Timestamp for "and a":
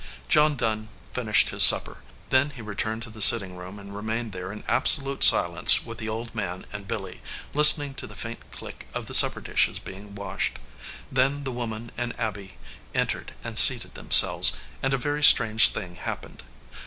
14.81-14.97